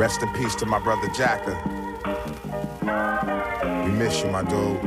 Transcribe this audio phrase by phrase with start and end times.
[0.00, 1.52] Rest in peace to my brother Jacka.
[3.84, 4.80] We miss you, my dude.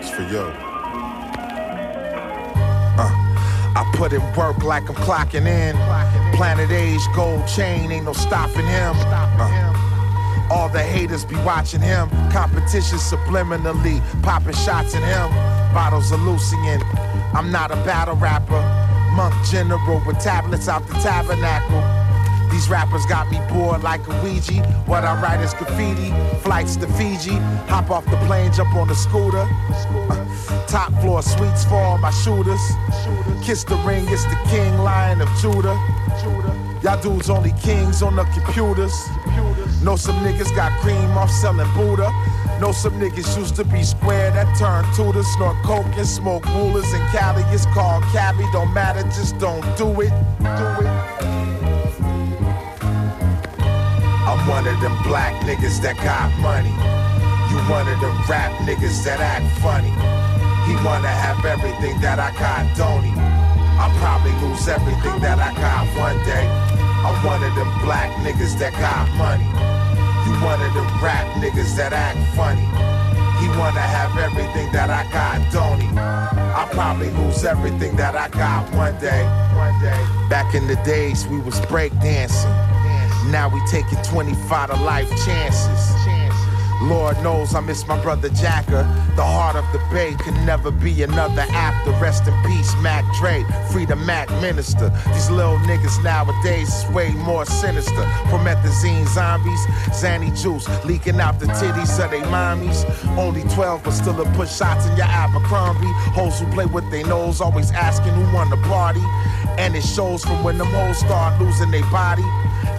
[0.00, 0.50] It's for you.
[2.96, 3.10] Uh,
[3.76, 5.76] I put in work like I'm clocking in.
[6.34, 8.94] Planet Age, gold chain, ain't no stopping him.
[8.96, 12.08] Uh, all the haters be watching him.
[12.30, 15.74] Competition subliminally, popping shots at him.
[15.74, 16.80] Bottles of Lucian.
[17.34, 18.62] I'm not a battle rapper.
[19.14, 21.99] Monk general with tablets out the tabernacle.
[22.50, 24.62] These rappers got me bored like a Ouija.
[24.86, 26.12] What I write is graffiti.
[26.42, 27.36] Flights to Fiji.
[27.68, 29.46] Hop off the plane, jump on the scooter.
[29.48, 32.60] Uh, top floor suites for all my shooters.
[33.44, 35.78] Kiss the ring, it's the king, lion of Judah.
[36.82, 38.94] Y'all dudes only kings on the computers.
[39.82, 42.10] Know some niggas got cream off selling Buddha.
[42.60, 46.90] Know some niggas used to be square that turned to snort coke and smoke rulers
[46.92, 47.42] and Cali.
[47.54, 50.10] It's called Cali, don't matter, just don't do it.
[50.40, 51.39] Do it.
[54.50, 56.74] One of them black niggas that got money.
[57.54, 59.94] You one of them rap niggas that act funny.
[60.66, 63.14] He wanna have everything that I got, don't he?
[63.78, 66.50] I'll probably lose everything that I got one day.
[67.06, 69.46] I'm one of them black niggas that got money.
[70.26, 72.66] You one of them rap niggas that act funny.
[73.38, 75.88] He wanna have everything that I got, don't he?
[76.58, 79.22] I'll probably lose everything that I got one day.
[79.54, 80.02] One day.
[80.28, 82.69] Back in the days, we was breakdancing.
[83.26, 86.00] Now we taking 25 to life chances.
[86.82, 88.88] Lord knows I miss my brother Jacka.
[89.14, 91.90] The heart of the bay could never be another after.
[92.02, 93.44] Rest in peace, Mac Dre.
[93.70, 94.88] Free the Mac Minister.
[95.12, 98.02] These little niggas nowadays is way more sinister.
[98.30, 99.60] Promethazine zombies,
[99.92, 102.86] Zanny juice leaking out the titties of they mommies.
[103.18, 105.92] Only 12 but still a push shots in your Abercrombie.
[106.14, 109.02] Hoes who play with their nose, always asking who won the party.
[109.58, 112.24] And it shows from when them hoes start losing their body.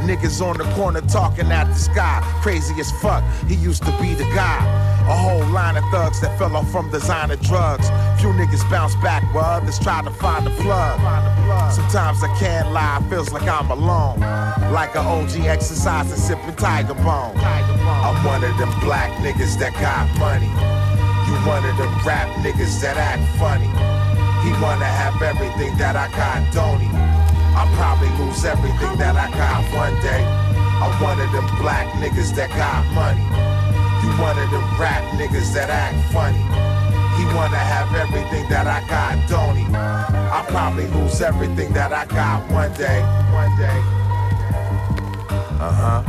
[0.02, 3.24] Niggas on the corner talking at the sky, crazy as fuck.
[3.48, 4.60] He used to be the guy.
[5.08, 7.88] A whole line of thugs that fell off from designer drugs.
[8.20, 11.00] Few niggas bounce back while others try to find the plug.
[11.72, 14.20] Sometimes I can't lie, feels like I'm alone.
[14.72, 17.38] Like an OG exercising, sipping Tiger Bone.
[17.38, 20.50] I'm one of them black niggas that got money.
[21.28, 23.70] You one of them rap niggas that act funny.
[24.46, 27.11] He wanna have everything that I got, don't he?
[27.56, 30.24] I'll probably lose everything that I got one day.
[30.82, 33.22] I'm one of them black niggas that got money.
[34.02, 36.42] You one of them rap niggas that act funny.
[37.18, 39.66] He wanna have everything that I got, don't he?
[39.76, 43.02] I'll probably lose everything that I got one day.
[43.32, 43.80] One day.
[45.60, 46.02] Uh huh.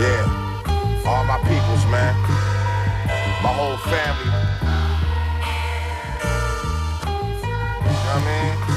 [0.00, 1.04] Yeah.
[1.06, 2.14] All my peoples, man.
[3.42, 4.32] My whole family.
[7.84, 8.67] You know what I mean?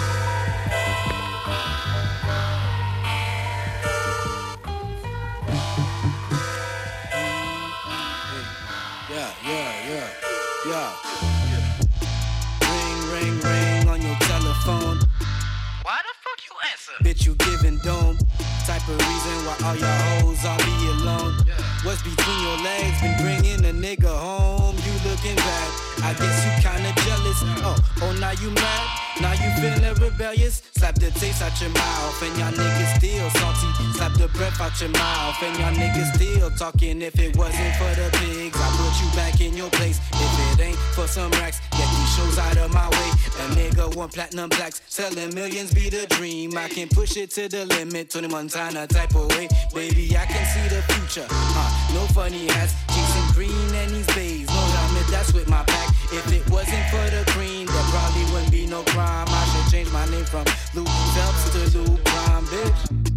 [15.91, 16.96] Why the fuck you answer?
[17.03, 18.16] Bitch, you giving dome.
[18.63, 21.35] Type of reason why all your hoes all be alone.
[21.84, 24.79] What's between your legs been bringing a nigga home?
[24.88, 25.69] You looking bad.
[26.00, 27.40] I guess you kinda jealous.
[27.68, 28.85] Oh, oh, now you mad?
[29.19, 30.63] Now you feeling rebellious?
[30.79, 33.68] Slap the taste out your mouth, and y'all niggas still salty.
[33.97, 37.02] Slap the breath out your mouth, and y'all niggas still talking.
[37.02, 40.00] If it wasn't for the pigs, I put you back in your place.
[40.13, 43.10] If it ain't for some racks, these shows out of my way.
[43.42, 46.58] A nigga want platinum blacks, selling millions be the dream.
[46.58, 49.48] I can push it to the limit, Tony Montana type of way.
[49.74, 51.28] Baby, I can see the future.
[51.30, 54.48] Uh, no funny hats, chasing green and these bays.
[54.48, 55.90] No diamond, that's with my pack.
[56.12, 59.28] If it wasn't for the green, there probably wouldn't be no crime.
[59.30, 63.08] I should change my name from Luke Phelps to Lou Prime, bitch.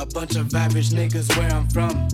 [0.00, 2.08] A bunch of average niggas where I'm from.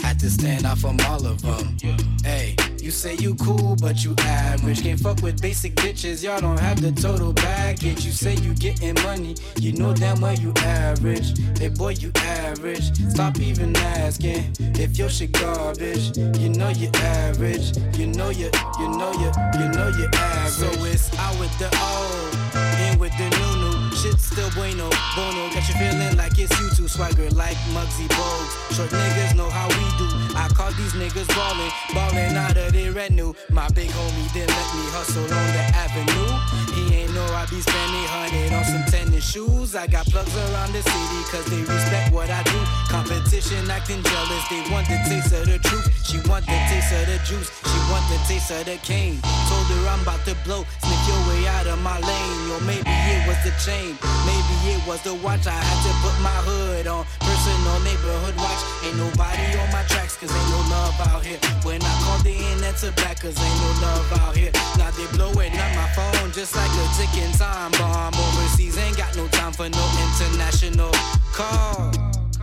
[0.00, 1.76] Had to stand out from all of them.
[2.24, 2.55] Hey,
[2.86, 4.80] you say you cool, but you average.
[4.80, 8.06] Can't fuck with basic bitches, y'all don't have the total package.
[8.06, 11.36] You say you getting money, you know damn well you average.
[11.58, 12.94] Hey boy, you average.
[13.10, 16.16] Stop even asking if your shit garbage.
[16.16, 17.76] You know you average.
[17.98, 20.52] You know you, you know you, you know you average.
[20.52, 23.65] So it's out with the old, in with the new.
[24.06, 25.50] Shit still bueno, bono.
[25.50, 28.76] Got you feeling like it's you two swagger like Muggsy Bogues.
[28.76, 30.06] Short niggas know how we do.
[30.36, 33.34] I call these niggas ballin', ballin' out of their retinue.
[33.50, 36.30] My big homie didn't let me hustle on the avenue.
[36.76, 39.74] He ain't know I be spending hundred on some tennis shoes.
[39.74, 42.60] I got plugs around the city cause they respect what I do.
[42.86, 45.90] Competition acting jealous, they want the taste of the truth.
[46.06, 49.18] She want the taste of the juice, she want the taste of the cane.
[49.50, 52.50] Told her I'm about to blow, sniff your way out of my lane.
[52.52, 53.96] Or maybe it was the chain.
[54.26, 55.46] Maybe it was the watch.
[55.46, 57.06] I had to put my hood on.
[57.20, 58.62] Personal neighborhood watch.
[58.84, 61.38] Ain't nobody on my tracks, cause ain't no love out here.
[61.62, 64.52] When I call the internet to back, cause ain't no love out here.
[64.78, 68.14] Now they blowing up my phone just like a ticking time bomb.
[68.14, 70.92] Overseas ain't got no time for no international
[71.32, 71.92] call.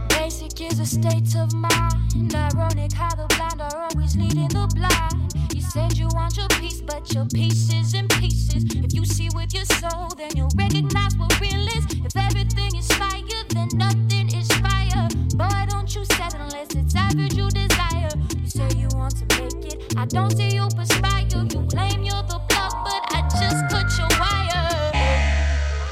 [0.09, 2.33] Basic is a state of mind.
[2.33, 5.32] Ironic how the blind are always leading the blind.
[5.71, 8.63] Said you want your peace, but your piece is in pieces.
[8.75, 11.85] If you see with your soul, then you'll recognize what real is.
[12.05, 15.07] If everything is fire, then nothing is fire.
[15.35, 18.09] Boy, don't you settle unless it's average you desire.
[18.37, 19.97] You say you want to make it.
[19.97, 21.25] I don't see you perspire.
[21.31, 24.91] You claim you're the plug, but I just cut your wire.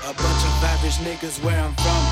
[0.05, 2.03] A bunch of average niggas where I'm from.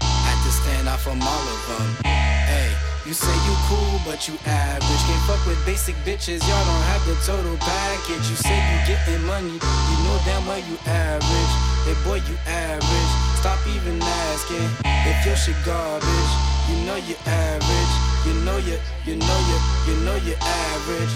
[0.00, 2.04] Had to stand out from all of them.
[2.04, 2.70] Hey,
[3.06, 5.02] you say you cool, but you average.
[5.04, 8.24] Can't fuck with basic bitches, y'all don't have the total package.
[8.30, 11.52] You say you getting money, you know damn well you average.
[11.84, 13.12] Hey boy, you average.
[13.40, 16.32] Stop even asking if your shit garbage.
[16.70, 17.94] You know you average.
[18.24, 21.12] You know you, you know you, you know you average.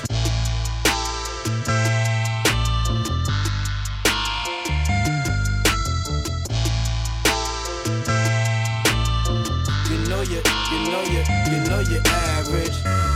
[10.91, 13.08] Know you, you know you're average.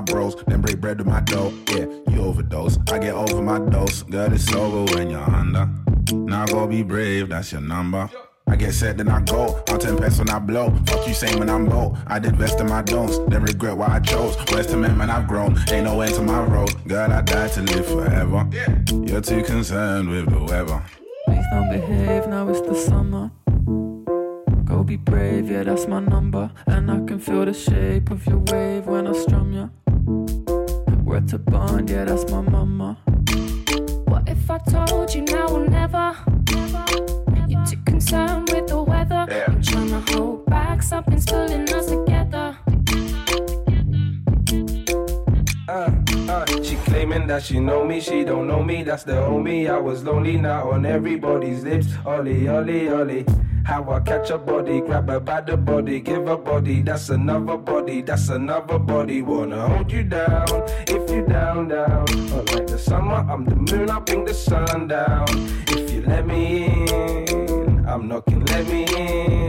[0.00, 1.52] My bros, then break bread with my dough.
[1.68, 2.78] Yeah, you overdose.
[2.90, 4.02] I get over my dose.
[4.02, 5.68] Girl, it's over when you're under.
[6.12, 8.08] Now go be brave, that's your number.
[8.48, 9.62] I get set, then I go.
[9.68, 10.74] On 10 pence when I blow.
[10.86, 11.96] Fuck you saying when I'm low.
[12.06, 14.36] I did best in my don'ts, then regret why I chose.
[14.52, 15.56] West man, I've grown.
[15.70, 16.72] Ain't no end to my road.
[16.88, 18.48] Girl, I died to live forever.
[19.06, 20.82] You're too concerned with the weather.
[21.26, 23.30] Please don't behave, now it's the summer.
[24.64, 26.50] Go be brave, yeah, that's my number.
[26.66, 29.68] And I can feel the shape of your wave when I strum ya.
[31.10, 32.96] Word to bond, yeah, that's my mama.
[34.04, 36.16] What if I told you now or never?
[36.52, 36.84] never
[37.48, 39.26] You're too concerned with the weather.
[39.48, 42.56] I'm trying to hold back, something's pulling us together.
[45.68, 45.90] Uh,
[46.28, 48.84] uh, she claiming that she know me, she don't know me.
[48.84, 49.68] That's the homie.
[49.68, 51.88] I was lonely now on everybody's lips.
[52.06, 53.26] Ollie, ollie, ollie.
[53.64, 56.82] How I catch a body, grab her by the body, give her body.
[56.82, 59.22] That's another body, that's another body.
[59.22, 62.06] Wanna hold you down if you down, down.
[62.52, 65.26] Like the summer, I'm the moon, I bring the sun down.
[65.68, 68.44] If you let me in, I'm knocking.
[68.46, 69.39] Let me in,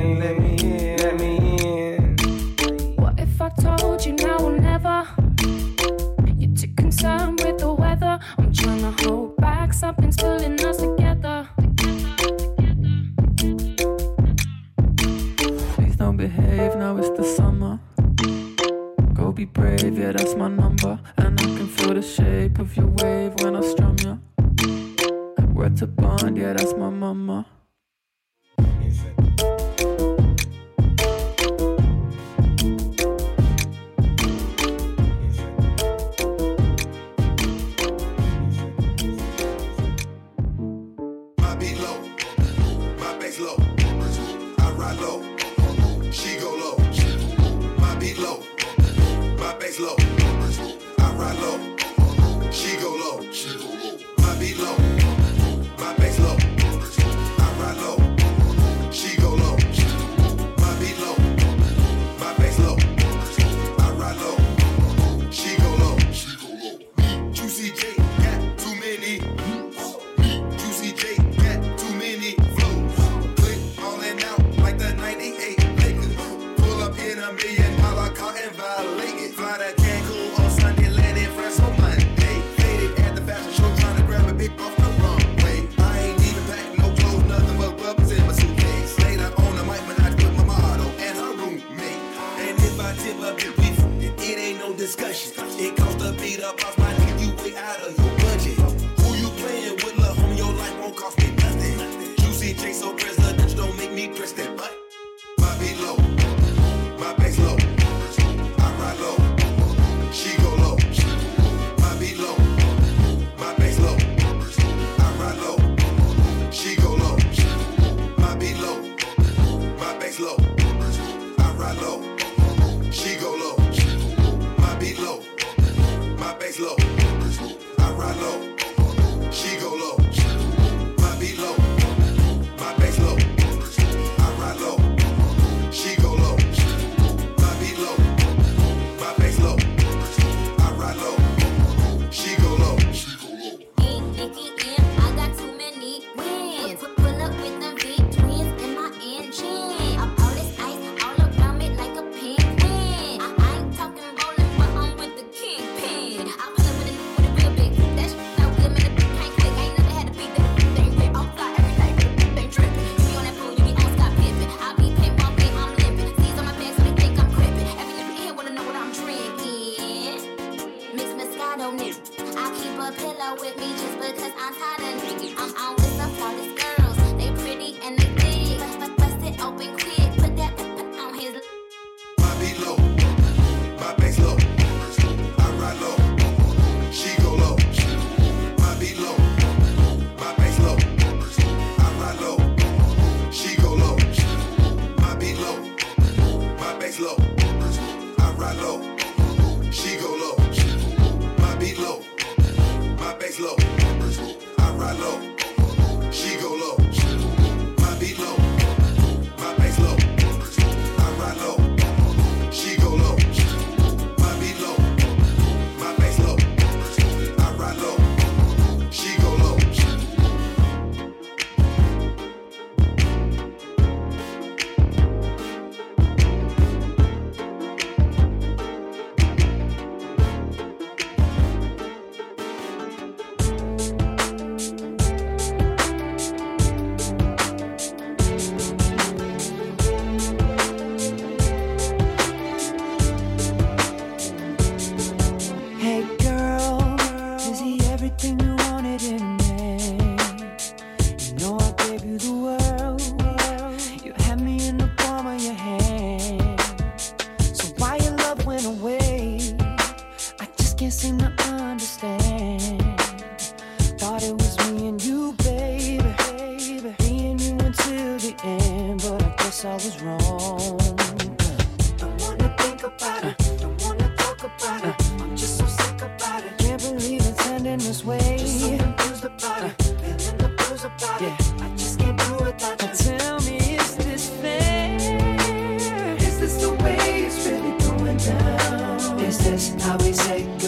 [44.99, 45.30] low,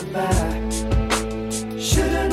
[0.03, 0.69] goodbye?
[1.79, 2.32] Should've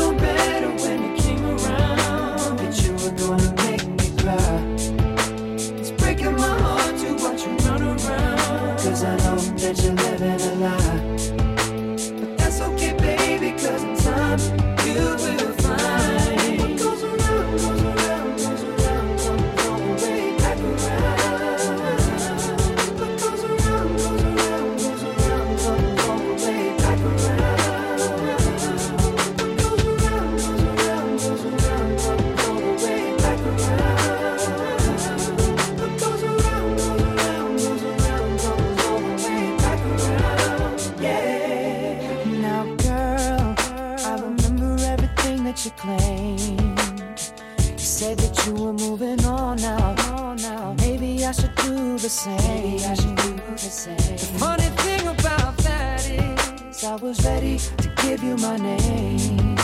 [48.00, 49.94] said that you were moving on now.
[50.36, 50.74] now.
[50.78, 52.38] Maybe I should do the same.
[52.48, 53.96] Maybe I should do the same.
[53.96, 59.54] The funny thing about that is, I was ready to give you my name.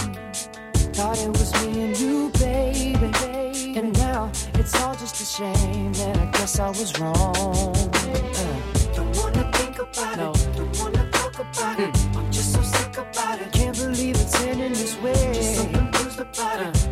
[0.96, 3.78] Thought it was me and you, baby.
[3.78, 7.14] And now it's all just a shame that I guess I was wrong.
[7.16, 8.66] Uh.
[8.96, 10.56] Don't wanna think about it.
[10.56, 11.96] Don't wanna talk about it.
[12.14, 13.50] I'm just so sick about it.
[13.52, 15.32] Can't believe it's ending this way.
[15.32, 16.85] Just so confused about it.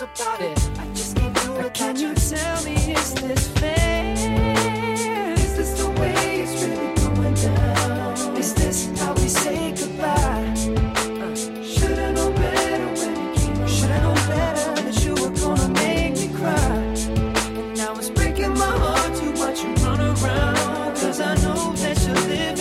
[0.00, 0.70] About it.
[0.78, 1.74] I just can't do it.
[1.74, 4.14] Can you tell me, is this fair?
[5.34, 8.36] Is this the way it's really going down?
[8.36, 10.54] Is this how we say goodbye?
[11.18, 13.68] Uh, should've known better when you came around.
[13.68, 16.62] Should've known better that you were gonna make me cry.
[17.58, 20.94] And now it's breaking my heart to watch you run around.
[20.94, 22.57] Cause I know that you're living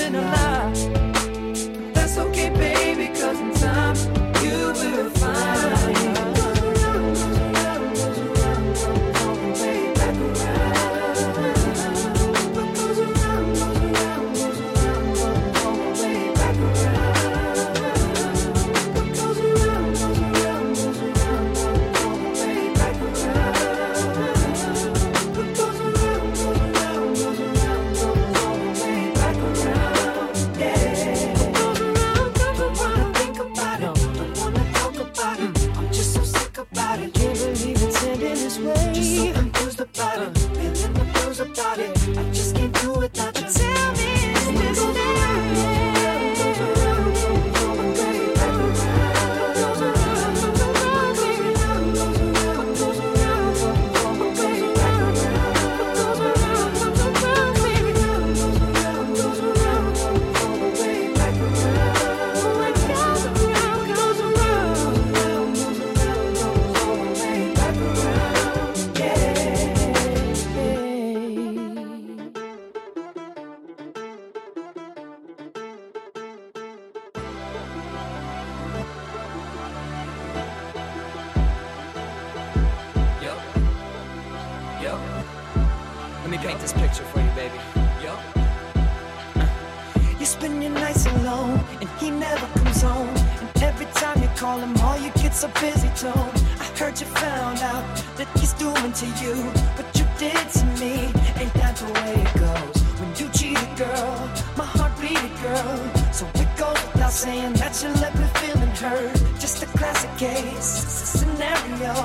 [94.37, 96.31] call him, all you get's a busy tone.
[96.61, 97.83] I heard you found out
[98.17, 99.35] that he's doing to you
[99.75, 101.09] what you did to me.
[101.41, 102.77] Ain't that the way it goes?
[102.99, 104.13] When you cheat a girl,
[104.55, 105.77] my heart beat a girl.
[106.13, 109.17] So it goes without saying that you left me feeling hurt.
[109.39, 111.95] Just a classic case a scenario.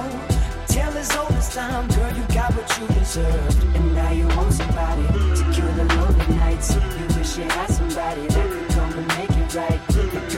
[0.69, 3.63] Tale as old as time, girl, you got what you deserved.
[3.77, 5.05] And now you want somebody
[5.37, 6.75] to cure the lonely nights.
[6.75, 9.92] You wish you had somebody that could come and make it right.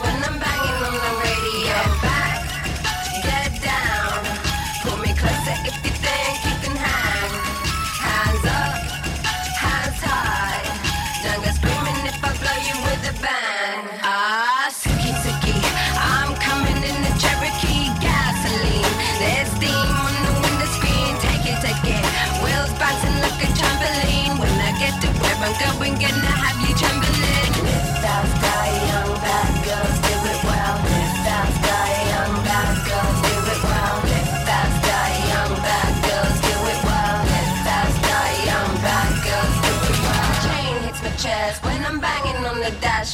[0.00, 1.05] when I'm banging on the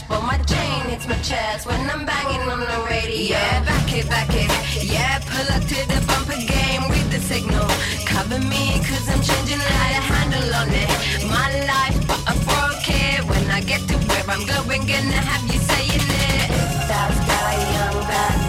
[0.08, 3.36] But my chain hits my chest when I'm banging on the radio.
[3.36, 4.50] Yeah, back it, back it.
[4.84, 7.68] Yeah, pull up to the bumper game with the signal.
[8.06, 10.90] Cover me, cause I'm changing how to handle on it.
[11.28, 13.24] My life, but I broke it.
[13.28, 16.48] When I get to where I'm going, gonna have you saying it.
[16.84, 18.41] Stop, die, young, bad.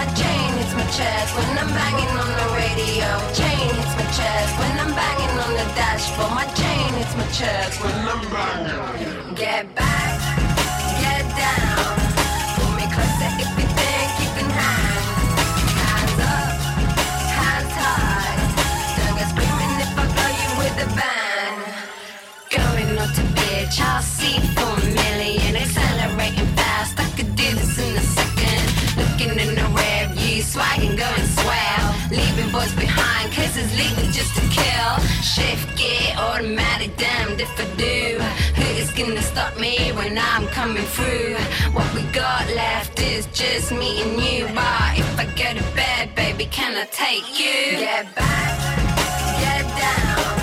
[0.00, 3.08] my chain hits my chest when I'm banging on the radio.
[3.38, 6.32] Chain hits my chest when I'm banging on the dashboard.
[6.40, 9.34] My chain hits my chest when I'm banging.
[9.34, 10.09] Get back.
[35.22, 35.70] Shift
[36.20, 38.18] automatic, damn if I do.
[38.60, 41.36] Who's gonna stop me when I'm coming through?
[41.72, 44.46] What we got left is just me and you.
[44.54, 47.78] But if I go to bed, baby, can I take you?
[47.78, 48.58] Get back,
[49.40, 50.39] get down.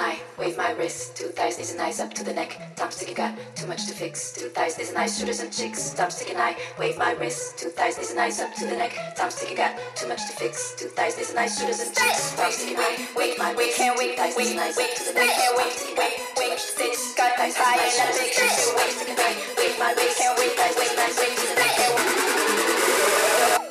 [0.00, 1.16] I wave my wrist.
[1.16, 2.74] Two thighs, knees and eyes up to the neck.
[2.74, 4.32] Time sticking got too much to fix.
[4.32, 5.92] Two thighs, knees and eyes, shooters and cheeks.
[5.92, 7.58] Time sticking I wave my wrist.
[7.58, 8.96] Two thighs, knees and eyes up to the neck.
[9.14, 10.74] Time sticking got too much to fix.
[10.78, 12.34] Two thighs, knees and eyes, shooters and cheeks.
[12.34, 13.76] Time sticking I wave my wrist.
[13.76, 15.30] Can't wait, thighs, knees and eyes up to the neck.
[15.36, 17.14] Can't wait, wait, wait, six.
[17.14, 18.72] Got thighs, knees and eyes, shoulders and cheeks.
[18.72, 20.18] Time sticking I wave my wrist.
[20.18, 21.76] Can't wait, thighs, knees and eyes up to the neck.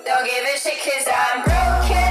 [0.05, 2.08] Don't give a shit, 'cause I'm broken.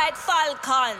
[0.00, 0.96] White falcons.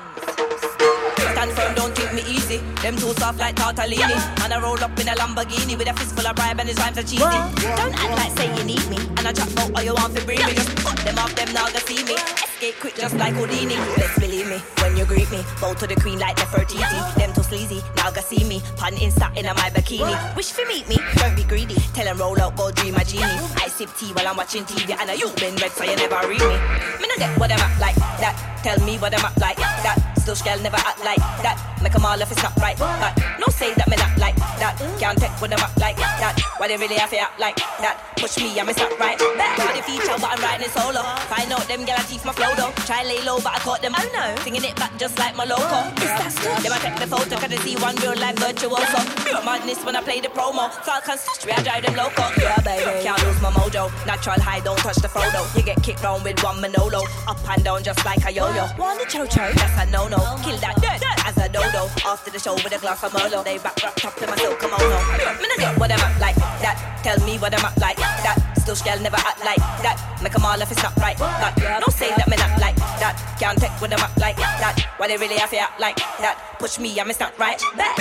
[1.33, 2.59] Stand firm, don't treat me easy.
[2.83, 4.19] Them too soft like tortellini.
[4.45, 6.79] And I roll up in a Lamborghini with a fist full of bribe and his
[6.79, 7.19] rhymes are cheesy.
[7.19, 8.99] Don't act like say you need me.
[9.17, 10.55] And I chat about all you want to bring me.
[10.55, 12.15] Just cut them off, them now they see me.
[12.15, 13.77] Escape quick just like Houdini.
[13.97, 15.43] Best believe me you greet me.
[15.61, 17.15] Bow to the queen like Nefertiti.
[17.17, 18.61] Them too sleazy, now go see me.
[18.77, 20.37] Pan inside in my bikini.
[20.37, 21.75] Wish for meet me, don't be greedy.
[21.95, 23.41] Tell them roll out, go dream a genie.
[23.57, 24.97] I sip tea while I'm watching TV.
[25.01, 26.57] And I you been red so you never read me.
[27.01, 28.61] Me no get what I'm at like that.
[28.63, 30.10] Tell me what I'm at like that.
[30.31, 31.59] Still girl never act like that.
[31.83, 32.79] Make 'em all if it's not right.
[32.79, 34.79] But no say that me not like that.
[35.01, 36.39] Can't take with them up like that.
[36.59, 37.99] Why they really have to act like that?
[38.17, 39.19] Push me, I'm not right.
[39.19, 41.03] Back on the feature, but I'm riding solo.
[41.27, 42.71] Find out them gal teeth my flow though.
[42.87, 43.95] Try lay low, but I caught them.
[43.99, 45.79] Oh no, singing it back just like my loco.
[45.99, 46.63] Is that stuff?
[46.63, 49.01] Them I take the photo, cause I see one real life virtuoso.
[49.27, 50.71] Pure madness when I play the promo.
[50.87, 52.31] Falcon stitch, I drive them loco.
[52.39, 53.03] Yeah, baby.
[53.03, 53.91] Can't lose my mojo.
[54.07, 55.43] Natural high, don't touch the photo.
[55.57, 57.03] You get kicked round with one Manolo.
[57.27, 58.69] Up and down just like a yo-yo.
[58.77, 60.20] One the cho-cho, that's a no-no.
[60.45, 61.89] Kill that dirt as a dodo.
[62.05, 63.45] After the show with a glass of Merlot.
[63.45, 64.99] They back wrapped up in my silk kimono.
[65.41, 66.77] Me no get what I'm at like that.
[67.03, 68.37] Tell me what I'm at like that.
[68.59, 69.97] Still girl never act like that.
[70.23, 71.19] Make 'em all if it's not right.
[71.19, 73.17] But no say that me not like that.
[73.39, 74.77] Can't take what I'm at like that.
[74.99, 76.37] Why they really have to act like that?
[76.59, 77.61] Push me, I'm not right.
[77.77, 77.99] Back.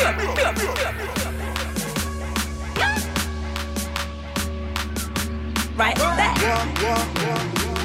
[5.77, 7.78] Right back.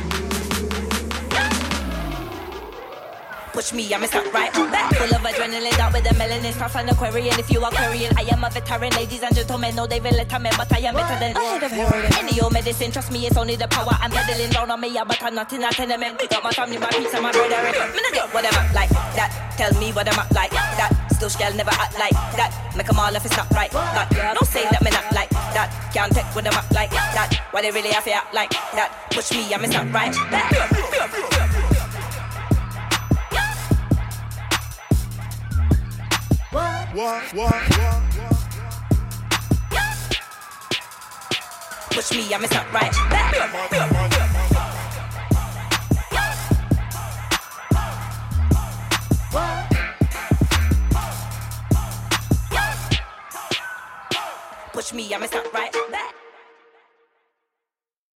[3.54, 4.92] Push me, I'm not right back.
[4.98, 7.38] Full of adrenaline, out with the melanin, stuff and Aquarian.
[7.38, 8.90] If you are Korean, I am a veteran.
[8.98, 12.12] Ladies and gentlemen, No, they will let me, but I am better than of heroin.
[12.18, 14.88] Any old medicine, trust me, it's only the power I'm peddling down on me.
[14.88, 16.18] Yeah, but I'm not in a tenement.
[16.28, 17.54] Got my family, my peace, and my brother.
[17.54, 19.54] Not get what I'm at like that.
[19.56, 20.90] Tell me what I'm at like that.
[21.12, 22.50] Still, girl never act like that.
[22.76, 23.72] Make 'em all if it's not right.
[23.72, 25.70] No say that me not like that.
[25.94, 27.38] Can't take what I'm at like that.
[27.52, 28.90] Why they really have to act like that?
[29.12, 30.14] Push me, I'm not right.
[30.32, 31.30] Back.
[36.94, 38.14] What, what, what,
[41.90, 42.92] Push me, I'm not right.
[43.10, 43.34] Back.
[54.72, 55.72] Push me, I'm not right.
[55.90, 56.23] Back.